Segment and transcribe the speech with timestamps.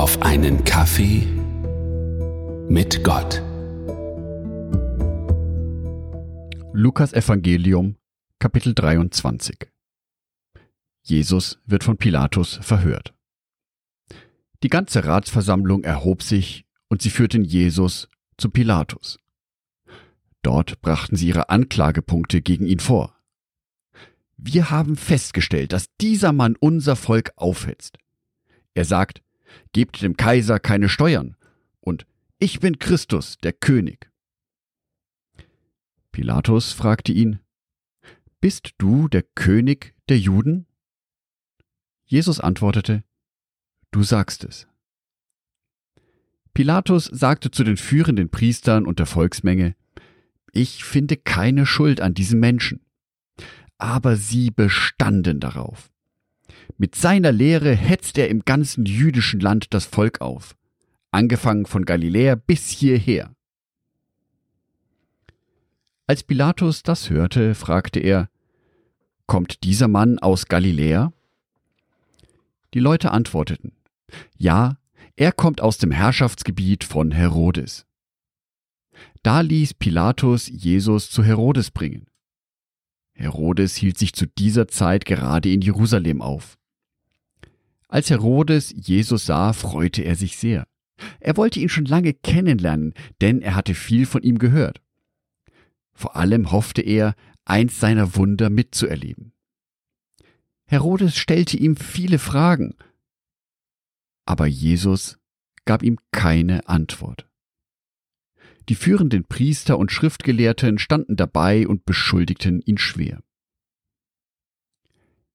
[0.00, 1.26] auf einen Kaffee
[2.70, 3.42] mit Gott.
[6.72, 7.96] Lukas Evangelium
[8.38, 9.70] Kapitel 23
[11.02, 13.12] Jesus wird von Pilatus verhört.
[14.62, 18.08] Die ganze Ratsversammlung erhob sich und sie führten Jesus
[18.38, 19.18] zu Pilatus.
[20.40, 23.14] Dort brachten sie ihre Anklagepunkte gegen ihn vor.
[24.38, 27.98] Wir haben festgestellt, dass dieser Mann unser Volk aufhetzt.
[28.72, 29.20] Er sagt,
[29.72, 31.36] gebt dem Kaiser keine Steuern
[31.80, 32.06] und
[32.38, 34.10] ich bin Christus, der König.
[36.12, 37.40] Pilatus fragte ihn,
[38.40, 40.66] Bist du der König der Juden?
[42.04, 43.04] Jesus antwortete,
[43.90, 44.66] Du sagst es.
[46.54, 49.76] Pilatus sagte zu den führenden Priestern und der Volksmenge,
[50.52, 52.84] Ich finde keine Schuld an diesem Menschen.
[53.78, 55.90] Aber sie bestanden darauf.
[56.78, 60.56] Mit seiner Lehre hetzt er im ganzen jüdischen Land das Volk auf,
[61.10, 63.34] angefangen von Galiläa bis hierher.
[66.06, 68.28] Als Pilatus das hörte, fragte er,
[69.26, 71.12] Kommt dieser Mann aus Galiläa?
[72.74, 73.72] Die Leute antworteten,
[74.36, 74.76] Ja,
[75.14, 77.86] er kommt aus dem Herrschaftsgebiet von Herodes.
[79.22, 82.06] Da ließ Pilatus Jesus zu Herodes bringen.
[83.12, 86.58] Herodes hielt sich zu dieser Zeit gerade in Jerusalem auf.
[87.90, 90.68] Als Herodes Jesus sah, freute er sich sehr.
[91.18, 94.80] Er wollte ihn schon lange kennenlernen, denn er hatte viel von ihm gehört.
[95.92, 99.32] Vor allem hoffte er, eins seiner Wunder mitzuerleben.
[100.66, 102.76] Herodes stellte ihm viele Fragen,
[104.24, 105.18] aber Jesus
[105.64, 107.28] gab ihm keine Antwort.
[108.68, 113.20] Die führenden Priester und Schriftgelehrten standen dabei und beschuldigten ihn schwer.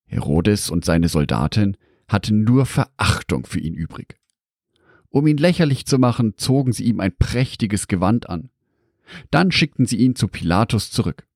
[0.06, 1.76] Herodes und seine Soldaten
[2.08, 4.18] hatten nur Verachtung für ihn übrig.
[5.10, 8.50] Um ihn lächerlich zu machen, zogen sie ihm ein prächtiges Gewand an.
[9.32, 11.28] Dann schickten sie ihn zu Pilatus zurück.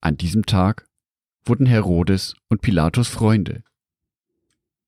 [0.00, 0.86] An diesem Tag
[1.44, 3.64] wurden Herodes und Pilatus Freunde.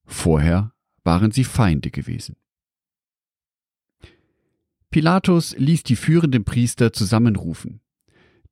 [0.04, 0.72] Vorher
[1.04, 2.36] waren sie Feinde gewesen.
[4.90, 7.80] Pilatus ließ die führenden Priester zusammenrufen,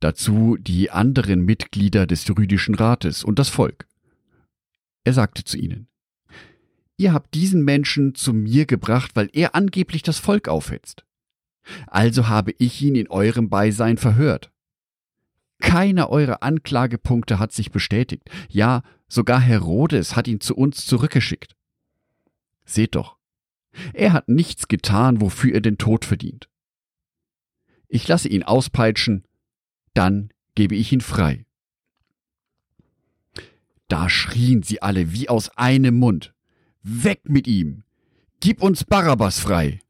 [0.00, 3.86] dazu die anderen Mitglieder des jüdischen Rates und das Volk.
[5.04, 5.88] Er sagte zu ihnen,
[6.96, 11.04] Ihr habt diesen Menschen zu mir gebracht, weil er angeblich das Volk aufhetzt.
[11.86, 14.52] Also habe ich ihn in eurem Beisein verhört.
[15.60, 18.30] Keiner eurer Anklagepunkte hat sich bestätigt.
[18.48, 21.56] Ja, sogar Herodes hat ihn zu uns zurückgeschickt.
[22.64, 23.16] Seht doch,
[23.92, 26.48] er hat nichts getan, wofür er den Tod verdient.
[27.88, 29.24] Ich lasse ihn auspeitschen,
[29.94, 31.46] dann gebe ich ihn frei.
[33.94, 36.34] Da schrien sie alle wie aus einem Mund.
[36.82, 37.84] Weg mit ihm!
[38.40, 39.82] Gib uns Barabbas frei!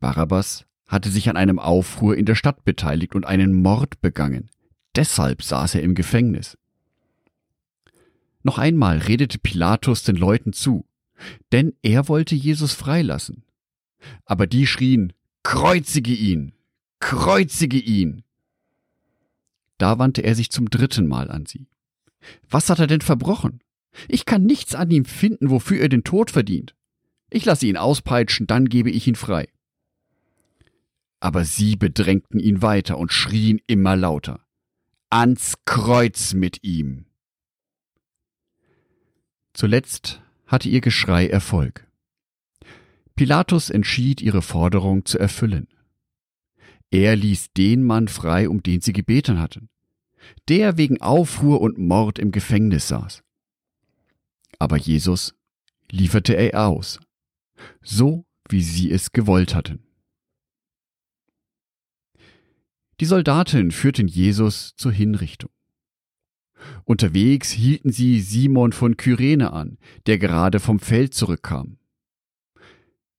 [0.00, 4.48] Barabbas hatte sich an einem Aufruhr in der Stadt beteiligt und einen Mord begangen.
[4.96, 6.56] Deshalb saß er im Gefängnis.
[8.42, 10.86] Noch einmal redete Pilatus den Leuten zu,
[11.52, 13.44] denn er wollte Jesus freilassen.
[14.24, 16.54] Aber die schrien, Kreuzige ihn!
[16.98, 18.22] Kreuzige ihn!
[19.76, 21.68] Da wandte er sich zum dritten Mal an sie.
[22.48, 23.60] Was hat er denn verbrochen?
[24.08, 26.74] Ich kann nichts an ihm finden, wofür er den Tod verdient.
[27.30, 29.48] Ich lasse ihn auspeitschen, dann gebe ich ihn frei.
[31.20, 34.44] Aber sie bedrängten ihn weiter und schrien immer lauter.
[35.10, 37.06] Ans Kreuz mit ihm!
[39.52, 41.86] Zuletzt hatte ihr Geschrei Erfolg.
[43.14, 45.68] Pilatus entschied, ihre Forderung zu erfüllen.
[46.90, 49.68] Er ließ den Mann frei, um den sie gebeten hatten,
[50.48, 53.22] der wegen Aufruhr und Mord im Gefängnis saß.
[54.58, 55.34] Aber Jesus
[55.90, 57.00] lieferte er aus,
[57.82, 59.84] so wie sie es gewollt hatten.
[63.00, 65.50] Die Soldaten führten Jesus zur Hinrichtung.
[66.84, 71.78] Unterwegs hielten sie Simon von Kyrene an, der gerade vom Feld zurückkam.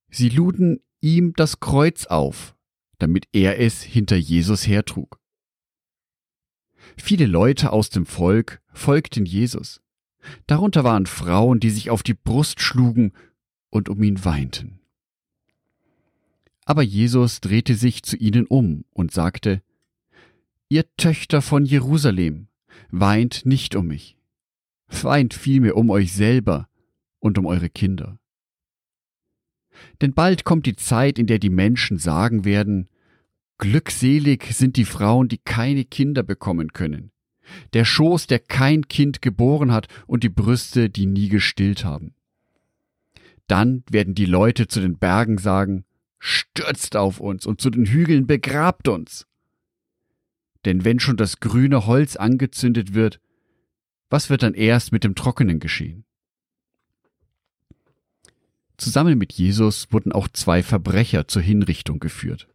[0.10, 2.56] Sie luden ihm das Kreuz auf,
[2.98, 5.20] damit er es hinter Jesus hertrug.
[6.98, 9.82] Viele Leute aus dem Volk folgten Jesus.
[10.48, 13.14] Darunter waren Frauen, die sich auf die Brust schlugen
[13.70, 14.80] und um ihn weinten.
[16.66, 19.62] Aber Jesus drehte sich zu ihnen um und sagte,
[20.68, 22.48] Ihr Töchter von Jerusalem,
[22.90, 24.18] weint nicht um mich,
[24.88, 26.68] weint vielmehr um euch selber
[27.20, 28.18] und um eure Kinder.
[30.02, 32.90] Denn bald kommt die Zeit, in der die Menschen sagen werden,
[33.58, 37.12] Glückselig sind die Frauen, die keine Kinder bekommen können,
[37.74, 42.14] der Schoß, der kein Kind geboren hat, und die Brüste, die nie gestillt haben.
[43.48, 45.86] dann werden die Leute zu den Bergen sagen,
[46.18, 49.28] stürzt auf uns und zu den Hügeln begrabt uns.
[50.66, 53.20] Denn wenn schon das grüne Holz angezündet wird,
[54.10, 56.06] was wird dann erst mit dem Trockenen geschehen?
[58.78, 62.48] Zusammen mit Jesus wurden auch zwei Verbrecher zur Hinrichtung geführt.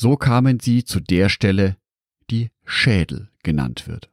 [0.00, 1.76] So kamen sie zu der Stelle,
[2.30, 4.12] die Schädel genannt wird.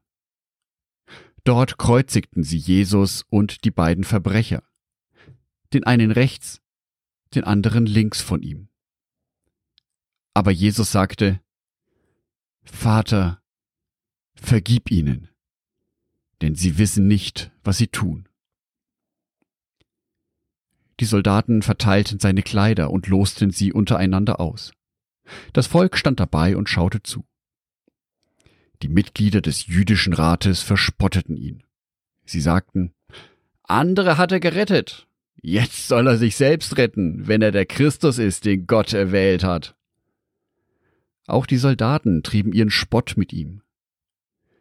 [1.43, 4.63] Dort kreuzigten sie Jesus und die beiden Verbrecher,
[5.73, 6.59] den einen rechts,
[7.35, 8.67] den anderen links von ihm.
[10.33, 11.39] Aber Jesus sagte,
[12.63, 13.43] Vater,
[14.33, 15.29] vergib ihnen,
[16.41, 18.27] denn sie wissen nicht, was sie tun.
[20.99, 24.73] Die Soldaten verteilten seine Kleider und losten sie untereinander aus.
[25.54, 27.25] Das Volk stand dabei und schaute zu.
[28.81, 31.63] Die Mitglieder des jüdischen Rates verspotteten ihn.
[32.25, 32.94] Sie sagten,
[33.63, 35.07] andere hat er gerettet.
[35.42, 39.75] Jetzt soll er sich selbst retten, wenn er der Christus ist, den Gott erwählt hat.
[41.27, 43.62] Auch die Soldaten trieben ihren Spott mit ihm.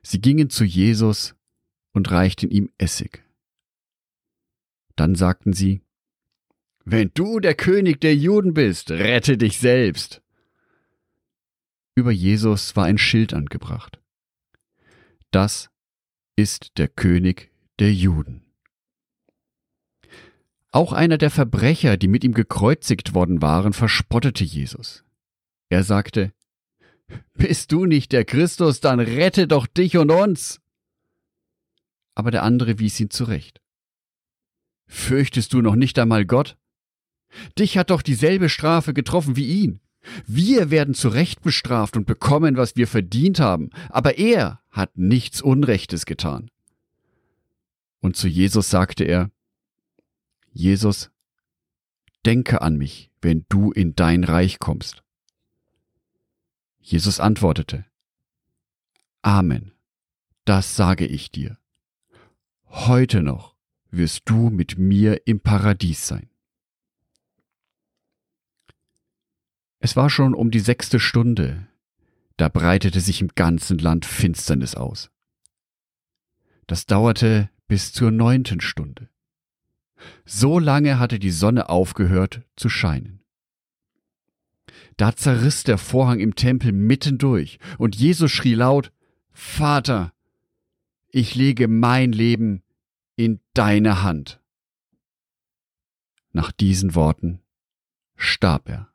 [0.03, 1.35] Sie gingen zu Jesus
[1.93, 3.25] und reichten ihm Essig.
[4.97, 5.83] Dann sagten sie,
[6.85, 10.24] Wenn du der König der Juden bist, rette dich selbst.
[11.96, 14.00] Über Jesus war ein Schild angebracht.
[15.31, 15.70] Das
[16.37, 18.43] ist der König der Juden.
[20.73, 25.05] Auch einer der Verbrecher, die mit ihm gekreuzigt worden waren, verspottete Jesus.
[25.69, 26.32] Er sagte,
[27.35, 30.61] Bist du nicht der Christus, dann rette doch dich und uns.
[32.17, 33.61] Aber der andere wies ihn zurecht.
[34.87, 36.56] Fürchtest du noch nicht einmal Gott?
[37.56, 39.81] Dich hat doch dieselbe Strafe getroffen wie ihn.
[40.27, 45.41] Wir werden zu Recht bestraft und bekommen, was wir verdient haben, aber er hat nichts
[45.43, 46.51] Unrechtes getan.
[48.01, 49.31] Und zu Jesus sagte er,
[50.53, 51.11] Jesus,
[52.25, 55.03] denke an mich, wenn du in dein Reich kommst.
[56.81, 57.87] Jesus antwortete,
[59.23, 59.73] Amen,
[60.45, 61.59] das sage ich dir.
[62.67, 63.56] Heute noch
[63.91, 66.29] wirst du mit mir im Paradies sein.
[69.85, 71.69] Es war schon um die sechste Stunde,
[72.39, 75.11] da breitete sich im ganzen Land Finsternis aus.
[76.67, 79.11] Das dauerte bis zur neunten Stunde.
[80.25, 83.21] So lange hatte die Sonne aufgehört zu scheinen.
[84.97, 88.91] Da zerriss der Vorhang im Tempel mitten durch, und Jesus schrie laut
[89.33, 90.15] Vater,
[91.09, 92.63] ich lege mein Leben
[93.17, 94.41] in deine Hand.
[96.33, 97.43] Nach diesen Worten
[98.17, 98.94] starb er.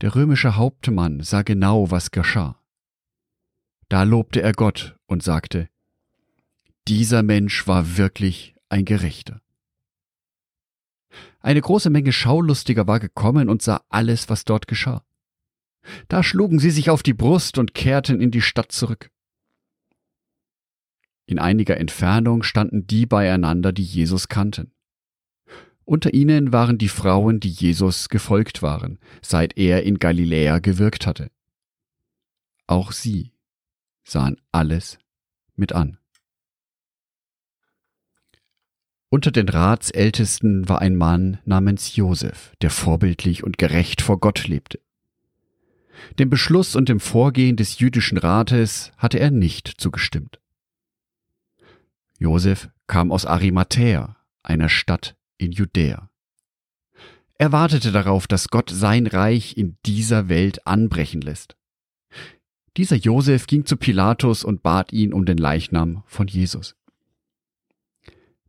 [0.00, 2.58] Der römische Hauptmann sah genau, was geschah.
[3.88, 5.68] Da lobte er Gott und sagte,
[6.88, 9.42] dieser Mensch war wirklich ein Gerechter.
[11.40, 15.04] Eine große Menge Schaulustiger war gekommen und sah alles, was dort geschah.
[16.08, 19.10] Da schlugen sie sich auf die Brust und kehrten in die Stadt zurück.
[21.26, 24.72] In einiger Entfernung standen die beieinander, die Jesus kannten.
[25.90, 31.32] Unter ihnen waren die Frauen, die Jesus gefolgt waren, seit er in Galiläa gewirkt hatte.
[32.68, 33.32] Auch sie
[34.04, 34.98] sahen alles
[35.56, 35.98] mit an.
[39.08, 44.78] Unter den Ratsältesten war ein Mann namens Josef, der vorbildlich und gerecht vor Gott lebte.
[46.20, 50.38] Dem Beschluss und dem Vorgehen des jüdischen Rates hatte er nicht zugestimmt.
[52.20, 56.10] Josef kam aus Arimathäa, einer Stadt in Judäa.
[57.38, 61.56] Er wartete darauf, dass Gott sein Reich in dieser Welt anbrechen lässt.
[62.76, 66.76] Dieser Josef ging zu Pilatus und bat ihn um den Leichnam von Jesus.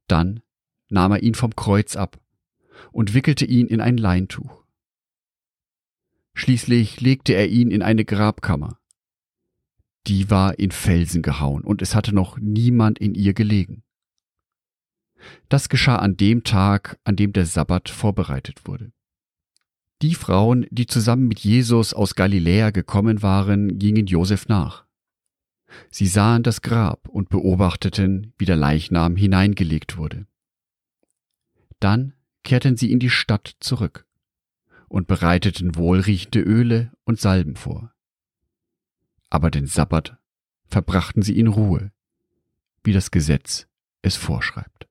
[0.07, 0.41] Dann
[0.89, 2.19] nahm er ihn vom Kreuz ab
[2.91, 4.63] und wickelte ihn in ein Leintuch.
[6.33, 8.77] Schließlich legte er ihn in eine Grabkammer.
[10.07, 13.83] Die war in Felsen gehauen und es hatte noch niemand in ihr gelegen.
[15.49, 18.91] Das geschah an dem Tag, an dem der Sabbat vorbereitet wurde.
[20.01, 24.85] Die Frauen, die zusammen mit Jesus aus Galiläa gekommen waren, gingen Josef nach.
[25.89, 30.25] Sie sahen das Grab und beobachteten, wie der Leichnam hineingelegt wurde.
[31.79, 32.13] Dann
[32.43, 34.07] kehrten sie in die Stadt zurück
[34.87, 37.93] und bereiteten wohlriechende Öle und Salben vor.
[39.29, 40.17] Aber den Sabbat
[40.67, 41.91] verbrachten sie in Ruhe,
[42.83, 43.67] wie das Gesetz
[44.01, 44.87] es vorschreibt.